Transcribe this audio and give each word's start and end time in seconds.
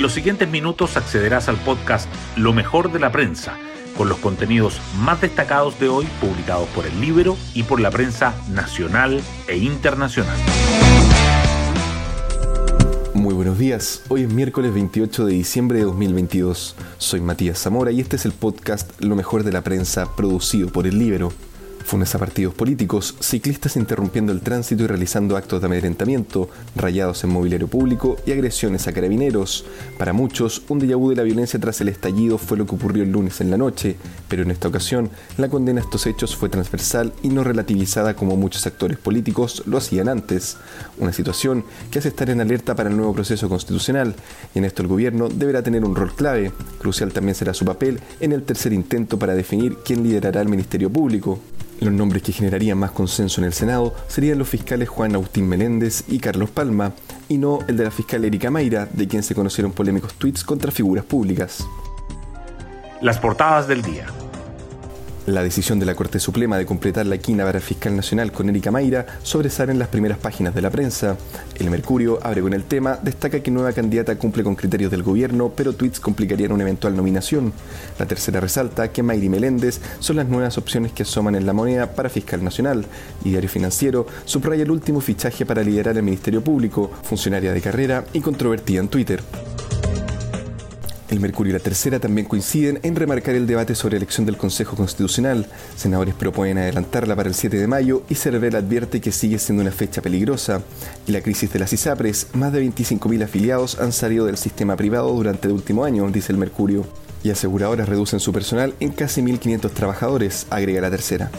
En 0.00 0.04
los 0.04 0.14
siguientes 0.14 0.48
minutos 0.48 0.96
accederás 0.96 1.50
al 1.50 1.58
podcast 1.58 2.08
Lo 2.34 2.54
mejor 2.54 2.90
de 2.90 2.98
la 2.98 3.12
prensa, 3.12 3.58
con 3.98 4.08
los 4.08 4.16
contenidos 4.16 4.80
más 5.00 5.20
destacados 5.20 5.78
de 5.78 5.90
hoy 5.90 6.06
publicados 6.22 6.66
por 6.70 6.86
el 6.86 6.98
libro 7.02 7.36
y 7.52 7.64
por 7.64 7.80
la 7.80 7.90
prensa 7.90 8.34
nacional 8.48 9.20
e 9.46 9.58
internacional. 9.58 10.38
Muy 13.12 13.34
buenos 13.34 13.58
días, 13.58 14.02
hoy 14.08 14.22
es 14.22 14.32
miércoles 14.32 14.72
28 14.72 15.26
de 15.26 15.34
diciembre 15.34 15.80
de 15.80 15.84
2022. 15.84 16.76
Soy 16.96 17.20
Matías 17.20 17.58
Zamora 17.58 17.92
y 17.92 18.00
este 18.00 18.16
es 18.16 18.24
el 18.24 18.32
podcast 18.32 18.98
Lo 19.02 19.16
mejor 19.16 19.44
de 19.44 19.52
la 19.52 19.60
prensa 19.60 20.16
producido 20.16 20.70
por 20.70 20.86
el 20.86 20.98
libro. 20.98 21.30
Funes 21.90 22.14
a 22.14 22.20
partidos 22.20 22.54
políticos, 22.54 23.16
ciclistas 23.18 23.74
interrumpiendo 23.74 24.30
el 24.30 24.42
tránsito 24.42 24.84
y 24.84 24.86
realizando 24.86 25.36
actos 25.36 25.60
de 25.60 25.66
amedrentamiento, 25.66 26.48
rayados 26.76 27.24
en 27.24 27.30
mobiliario 27.30 27.66
público 27.66 28.16
y 28.24 28.30
agresiones 28.30 28.86
a 28.86 28.92
carabineros. 28.92 29.64
Para 29.98 30.12
muchos, 30.12 30.62
un 30.68 30.78
déjà 30.78 31.08
de 31.08 31.16
la 31.16 31.24
violencia 31.24 31.58
tras 31.58 31.80
el 31.80 31.88
estallido 31.88 32.38
fue 32.38 32.56
lo 32.56 32.64
que 32.64 32.76
ocurrió 32.76 33.02
el 33.02 33.10
lunes 33.10 33.40
en 33.40 33.50
la 33.50 33.56
noche, 33.56 33.96
pero 34.28 34.44
en 34.44 34.52
esta 34.52 34.68
ocasión, 34.68 35.10
la 35.36 35.48
condena 35.48 35.80
a 35.80 35.82
estos 35.82 36.06
hechos 36.06 36.36
fue 36.36 36.48
transversal 36.48 37.12
y 37.24 37.28
no 37.28 37.42
relativizada 37.42 38.14
como 38.14 38.36
muchos 38.36 38.68
actores 38.68 38.96
políticos 38.96 39.64
lo 39.66 39.76
hacían 39.76 40.08
antes. 40.08 40.58
Una 40.96 41.12
situación 41.12 41.64
que 41.90 41.98
hace 41.98 42.10
estar 42.10 42.30
en 42.30 42.40
alerta 42.40 42.76
para 42.76 42.88
el 42.88 42.96
nuevo 42.96 43.14
proceso 43.14 43.48
constitucional, 43.48 44.14
y 44.54 44.60
en 44.60 44.64
esto 44.64 44.82
el 44.82 44.86
gobierno 44.86 45.28
deberá 45.28 45.64
tener 45.64 45.84
un 45.84 45.96
rol 45.96 46.14
clave. 46.14 46.52
Crucial 46.78 47.12
también 47.12 47.34
será 47.34 47.52
su 47.52 47.64
papel 47.64 47.98
en 48.20 48.30
el 48.30 48.44
tercer 48.44 48.72
intento 48.72 49.18
para 49.18 49.34
definir 49.34 49.78
quién 49.84 50.04
liderará 50.04 50.40
el 50.40 50.48
Ministerio 50.48 50.88
Público. 50.88 51.40
Los 51.80 51.94
nombres 51.94 52.22
que 52.22 52.32
generarían 52.32 52.76
más 52.76 52.90
consenso 52.90 53.40
en 53.40 53.46
el 53.46 53.54
Senado 53.54 53.94
serían 54.06 54.38
los 54.38 54.48
fiscales 54.48 54.88
Juan 54.90 55.14
Agustín 55.14 55.48
Meléndez 55.48 56.04
y 56.08 56.18
Carlos 56.18 56.50
Palma, 56.50 56.92
y 57.28 57.38
no 57.38 57.60
el 57.68 57.76
de 57.78 57.84
la 57.84 57.90
fiscal 57.90 58.22
Erika 58.22 58.50
Mayra, 58.50 58.86
de 58.86 59.08
quien 59.08 59.22
se 59.22 59.34
conocieron 59.34 59.72
polémicos 59.72 60.12
tweets 60.14 60.44
contra 60.44 60.70
figuras 60.70 61.06
públicas. 61.06 61.66
Las 63.00 63.18
portadas 63.18 63.66
del 63.66 63.80
día. 63.80 64.06
La 65.30 65.44
decisión 65.44 65.78
de 65.78 65.86
la 65.86 65.94
Corte 65.94 66.18
Suprema 66.18 66.58
de 66.58 66.66
completar 66.66 67.06
la 67.06 67.16
quina 67.18 67.44
para 67.44 67.60
fiscal 67.60 67.94
nacional 67.94 68.32
con 68.32 68.48
Erika 68.48 68.72
Mayra 68.72 69.06
sobresale 69.22 69.70
en 69.70 69.78
las 69.78 69.86
primeras 69.86 70.18
páginas 70.18 70.56
de 70.56 70.60
la 70.60 70.70
prensa. 70.70 71.16
El 71.54 71.70
Mercurio 71.70 72.18
abre 72.20 72.42
con 72.42 72.52
el 72.52 72.64
tema, 72.64 72.98
destaca 73.00 73.40
que 73.40 73.52
nueva 73.52 73.72
candidata 73.72 74.18
cumple 74.18 74.42
con 74.42 74.56
criterios 74.56 74.90
del 74.90 75.04
gobierno, 75.04 75.52
pero 75.54 75.72
tweets 75.72 76.00
complicarían 76.00 76.50
una 76.50 76.64
eventual 76.64 76.96
nominación. 76.96 77.52
La 78.00 78.06
tercera 78.06 78.40
resalta 78.40 78.90
que 78.90 79.04
Mayra 79.04 79.24
y 79.24 79.28
Meléndez 79.28 79.80
son 80.00 80.16
las 80.16 80.26
nuevas 80.26 80.58
opciones 80.58 80.90
que 80.90 81.04
asoman 81.04 81.36
en 81.36 81.46
la 81.46 81.52
moneda 81.52 81.92
para 81.92 82.08
fiscal 82.08 82.42
nacional. 82.42 82.84
Y 83.24 83.30
Diario 83.30 83.48
Financiero 83.48 84.06
subraya 84.24 84.64
el 84.64 84.70
último 84.72 85.00
fichaje 85.00 85.46
para 85.46 85.62
liderar 85.62 85.96
el 85.96 86.02
Ministerio 86.02 86.42
Público, 86.42 86.90
funcionaria 87.04 87.52
de 87.52 87.60
carrera 87.62 88.04
y 88.12 88.20
controvertida 88.20 88.80
en 88.80 88.88
Twitter. 88.88 89.22
El 91.10 91.18
Mercurio 91.18 91.50
y 91.50 91.58
la 91.58 91.62
Tercera 91.62 91.98
también 91.98 92.28
coinciden 92.28 92.78
en 92.84 92.94
remarcar 92.94 93.34
el 93.34 93.48
debate 93.48 93.74
sobre 93.74 93.96
elección 93.96 94.26
del 94.26 94.36
Consejo 94.36 94.76
Constitucional. 94.76 95.46
Senadores 95.76 96.14
proponen 96.14 96.58
adelantarla 96.58 97.16
para 97.16 97.28
el 97.28 97.34
7 97.34 97.56
de 97.56 97.66
mayo 97.66 98.04
y 98.08 98.14
Cervel 98.14 98.54
advierte 98.54 99.00
que 99.00 99.10
sigue 99.10 99.40
siendo 99.40 99.62
una 99.62 99.72
fecha 99.72 100.02
peligrosa. 100.02 100.62
Y 101.08 101.12
la 101.12 101.20
crisis 101.20 101.52
de 101.52 101.58
las 101.58 101.72
ISAPRES, 101.72 102.28
más 102.34 102.52
de 102.52 102.64
25.000 102.64 103.24
afiliados 103.24 103.80
han 103.80 103.92
salido 103.92 104.26
del 104.26 104.36
sistema 104.36 104.76
privado 104.76 105.12
durante 105.12 105.48
el 105.48 105.54
último 105.54 105.84
año, 105.84 106.08
dice 106.12 106.30
el 106.30 106.38
Mercurio. 106.38 106.86
Y 107.24 107.30
aseguradoras 107.30 107.88
reducen 107.88 108.20
su 108.20 108.32
personal 108.32 108.74
en 108.78 108.92
casi 108.92 109.20
1.500 109.20 109.70
trabajadores, 109.72 110.46
agrega 110.48 110.80
la 110.80 110.90
Tercera. 110.90 111.30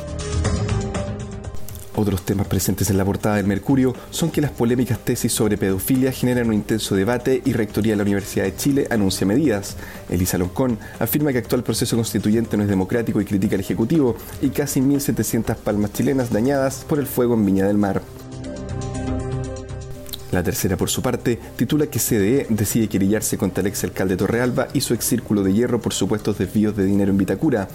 Otros 2.02 2.24
temas 2.24 2.48
presentes 2.48 2.90
en 2.90 2.98
la 2.98 3.06
portada 3.06 3.36
del 3.36 3.46
Mercurio 3.46 3.94
son 4.10 4.32
que 4.32 4.42
las 4.42 4.50
polémicas 4.50 4.98
tesis 4.98 5.32
sobre 5.32 5.56
pedofilia 5.56 6.12
generan 6.12 6.48
un 6.48 6.56
intenso 6.56 6.96
debate 6.96 7.44
y 7.46 7.54
Rectoría 7.54 7.94
de 7.94 7.98
la 7.98 8.02
Universidad 8.02 8.46
de 8.46 8.56
Chile 8.56 8.88
anuncia 8.90 9.28
medidas. 9.28 9.78
Elisa 10.10 10.40
Loncón 10.40 10.80
afirma 10.98 11.32
que 11.32 11.38
actual 11.38 11.62
proceso 11.62 11.96
constituyente 11.96 12.58
no 12.58 12.64
es 12.64 12.70
democrático 12.70 13.22
y 13.22 13.26
critica 13.26 13.54
al 13.54 13.62
Ejecutivo 13.62 14.16
y 14.42 14.50
casi 14.50 14.82
1.700 14.82 15.58
palmas 15.58 15.94
chilenas 15.94 16.32
dañadas 16.32 16.84
por 16.90 16.98
el 16.98 17.06
fuego 17.06 17.36
en 17.36 17.46
Viña 17.46 17.68
del 17.68 17.78
Mar. 17.78 18.02
La 20.32 20.42
tercera, 20.42 20.78
por 20.78 20.90
su 20.90 21.04
parte, 21.04 21.38
titula 21.56 21.86
que 21.86 22.00
CDE 22.00 22.48
decide 22.50 22.88
querellarse 22.88 23.38
contra 23.38 23.62
el 23.62 23.68
exalcalde 23.68 24.18
Torrealba 24.18 24.70
y 24.74 24.82
su 24.82 24.96
ex 24.96 25.06
círculo 25.06 25.44
de 25.44 25.54
hierro 25.54 25.80
por 25.80 25.94
supuestos 25.94 26.40
desvíos 26.40 26.76
de 26.76 26.84
dinero 26.84 27.12
en 27.12 27.20
Vitacura. 27.20 27.68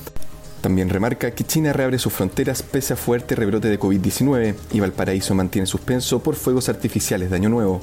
También 0.67 0.89
remarca 0.89 1.31
que 1.31 1.45
China 1.45 1.73
reabre 1.73 1.97
sus 1.97 2.13
fronteras 2.13 2.65
pese 2.65 2.95
a 2.95 2.97
fuerte 2.97 3.37
rebrote 3.37 3.69
de 3.69 3.79
COVID-19 3.79 4.57
y 4.73 4.81
Valparaíso 4.81 5.33
mantiene 5.33 5.65
suspenso 5.65 6.19
por 6.19 6.35
fuegos 6.35 6.69
artificiales 6.69 7.31
de 7.31 7.37
Año 7.37 7.49
Nuevo. 7.49 7.81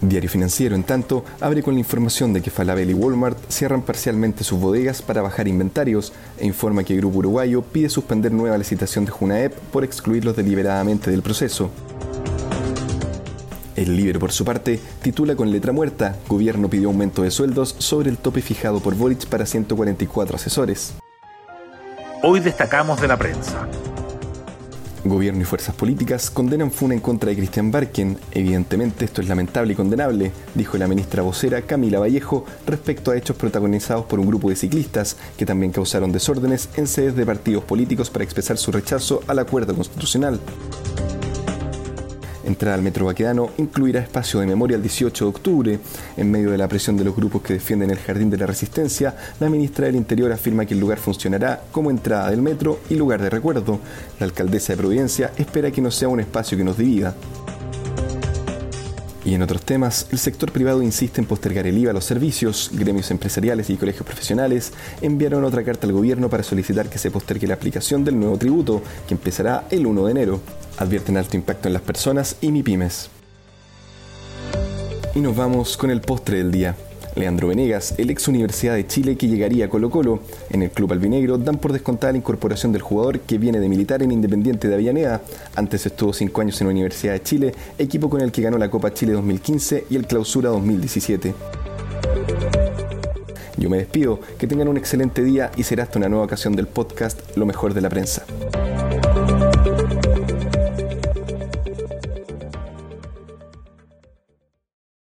Diario 0.00 0.28
Financiero, 0.28 0.74
en 0.74 0.82
tanto, 0.82 1.24
abre 1.40 1.62
con 1.62 1.74
la 1.74 1.78
información 1.78 2.32
de 2.32 2.42
que 2.42 2.50
Falabella 2.50 2.90
y 2.90 2.94
Walmart 2.94 3.38
cierran 3.48 3.82
parcialmente 3.82 4.42
sus 4.42 4.58
bodegas 4.58 5.00
para 5.00 5.22
bajar 5.22 5.46
inventarios 5.46 6.12
e 6.36 6.46
informa 6.46 6.82
que 6.82 6.94
el 6.94 6.98
Grupo 6.98 7.18
Uruguayo 7.18 7.62
pide 7.62 7.88
suspender 7.90 8.32
nueva 8.32 8.58
licitación 8.58 9.04
de 9.04 9.12
Junaep 9.12 9.54
por 9.70 9.84
excluirlos 9.84 10.34
deliberadamente 10.34 11.12
del 11.12 11.22
proceso. 11.22 11.70
El 13.78 13.96
Libro, 13.96 14.18
por 14.18 14.32
su 14.32 14.44
parte, 14.44 14.80
titula 15.02 15.36
con 15.36 15.52
letra 15.52 15.70
muerta, 15.70 16.16
Gobierno 16.26 16.68
pidió 16.68 16.88
aumento 16.88 17.22
de 17.22 17.30
sueldos 17.30 17.76
sobre 17.78 18.10
el 18.10 18.18
tope 18.18 18.42
fijado 18.42 18.80
por 18.80 18.96
Boric 18.96 19.26
para 19.26 19.46
144 19.46 20.34
asesores. 20.34 20.94
Hoy 22.24 22.40
destacamos 22.40 23.00
de 23.00 23.06
la 23.06 23.16
prensa. 23.16 23.68
Gobierno 25.04 25.42
y 25.42 25.44
fuerzas 25.44 25.76
políticas 25.76 26.28
condenan 26.28 26.72
FUNA 26.72 26.94
en 26.94 27.00
contra 27.00 27.30
de 27.30 27.36
Cristian 27.36 27.70
Barken. 27.70 28.18
Evidentemente 28.32 29.04
esto 29.04 29.20
es 29.20 29.28
lamentable 29.28 29.74
y 29.74 29.76
condenable, 29.76 30.32
dijo 30.56 30.76
la 30.76 30.88
ministra 30.88 31.22
vocera 31.22 31.62
Camila 31.62 32.00
Vallejo 32.00 32.44
respecto 32.66 33.12
a 33.12 33.16
hechos 33.16 33.36
protagonizados 33.36 34.06
por 34.06 34.18
un 34.18 34.26
grupo 34.26 34.50
de 34.50 34.56
ciclistas 34.56 35.16
que 35.36 35.46
también 35.46 35.70
causaron 35.70 36.10
desórdenes 36.10 36.68
en 36.74 36.88
sedes 36.88 37.14
de 37.14 37.24
partidos 37.24 37.62
políticos 37.62 38.10
para 38.10 38.24
expresar 38.24 38.58
su 38.58 38.72
rechazo 38.72 39.22
al 39.28 39.38
acuerdo 39.38 39.72
constitucional. 39.72 40.40
Entrada 42.48 42.76
al 42.76 42.82
Metro 42.82 43.04
Baquedano 43.04 43.50
incluirá 43.58 44.00
espacio 44.00 44.40
de 44.40 44.46
memoria 44.46 44.76
el 44.76 44.82
18 44.82 45.22
de 45.22 45.28
octubre. 45.28 45.78
En 46.16 46.30
medio 46.30 46.50
de 46.50 46.56
la 46.56 46.66
presión 46.66 46.96
de 46.96 47.04
los 47.04 47.14
grupos 47.14 47.42
que 47.42 47.52
defienden 47.52 47.90
el 47.90 47.98
Jardín 47.98 48.30
de 48.30 48.38
la 48.38 48.46
Resistencia, 48.46 49.14
la 49.38 49.50
ministra 49.50 49.84
del 49.84 49.96
Interior 49.96 50.32
afirma 50.32 50.64
que 50.64 50.72
el 50.72 50.80
lugar 50.80 50.96
funcionará 50.96 51.60
como 51.70 51.90
entrada 51.90 52.30
del 52.30 52.40
metro 52.40 52.80
y 52.88 52.94
lugar 52.94 53.20
de 53.20 53.28
recuerdo. 53.28 53.80
La 54.18 54.24
alcaldesa 54.24 54.72
de 54.72 54.78
Providencia 54.78 55.30
espera 55.36 55.70
que 55.70 55.82
no 55.82 55.90
sea 55.90 56.08
un 56.08 56.20
espacio 56.20 56.56
que 56.56 56.64
nos 56.64 56.78
divida. 56.78 57.14
Y 59.24 59.34
en 59.34 59.42
otros 59.42 59.62
temas, 59.62 60.06
el 60.12 60.18
sector 60.18 60.52
privado 60.52 60.82
insiste 60.82 61.20
en 61.20 61.26
postergar 61.26 61.66
el 61.66 61.76
IVA 61.76 61.90
a 61.90 61.94
los 61.94 62.04
servicios. 62.04 62.70
Gremios 62.72 63.10
empresariales 63.10 63.68
y 63.68 63.76
colegios 63.76 64.06
profesionales 64.06 64.72
enviaron 65.02 65.44
otra 65.44 65.64
carta 65.64 65.86
al 65.86 65.92
gobierno 65.92 66.30
para 66.30 66.42
solicitar 66.42 66.88
que 66.88 66.98
se 66.98 67.10
postergue 67.10 67.46
la 67.46 67.54
aplicación 67.54 68.04
del 68.04 68.18
nuevo 68.18 68.38
tributo, 68.38 68.82
que 69.06 69.14
empezará 69.14 69.64
el 69.70 69.86
1 69.86 70.04
de 70.06 70.10
enero. 70.10 70.40
Advierten 70.78 71.16
alto 71.16 71.36
impacto 71.36 71.68
en 71.68 71.74
las 71.74 71.82
personas 71.82 72.36
y 72.40 72.52
MIPIMES. 72.52 73.10
Y 75.14 75.20
nos 75.20 75.36
vamos 75.36 75.76
con 75.76 75.90
el 75.90 76.00
postre 76.00 76.38
del 76.38 76.52
día. 76.52 76.76
Leandro 77.18 77.48
Venegas, 77.48 77.94
el 77.98 78.10
ex 78.10 78.28
Universidad 78.28 78.74
de 78.74 78.86
Chile 78.86 79.16
que 79.16 79.28
llegaría 79.28 79.66
a 79.66 79.68
Colo 79.68 79.90
Colo. 79.90 80.20
En 80.50 80.62
el 80.62 80.70
club 80.70 80.92
albinegro 80.92 81.36
dan 81.36 81.58
por 81.58 81.72
descontada 81.72 82.12
la 82.12 82.18
incorporación 82.18 82.72
del 82.72 82.82
jugador 82.82 83.20
que 83.20 83.38
viene 83.38 83.60
de 83.60 83.68
militar 83.68 84.02
en 84.02 84.12
Independiente 84.12 84.68
de 84.68 84.74
Avellaneda. 84.74 85.22
Antes 85.56 85.84
estuvo 85.86 86.12
cinco 86.12 86.40
años 86.40 86.60
en 86.60 86.68
la 86.68 86.72
Universidad 86.72 87.12
de 87.12 87.22
Chile, 87.22 87.54
equipo 87.78 88.08
con 88.08 88.20
el 88.20 88.32
que 88.32 88.42
ganó 88.42 88.58
la 88.58 88.70
Copa 88.70 88.94
Chile 88.94 89.12
2015 89.12 89.86
y 89.90 89.96
el 89.96 90.06
Clausura 90.06 90.50
2017. 90.50 91.34
Yo 93.56 93.68
me 93.68 93.78
despido, 93.78 94.20
que 94.38 94.46
tengan 94.46 94.68
un 94.68 94.76
excelente 94.76 95.22
día 95.24 95.50
y 95.56 95.64
será 95.64 95.82
hasta 95.82 95.98
una 95.98 96.08
nueva 96.08 96.24
ocasión 96.24 96.54
del 96.54 96.68
podcast 96.68 97.36
Lo 97.36 97.44
mejor 97.44 97.74
de 97.74 97.80
la 97.80 97.88
prensa. 97.88 98.24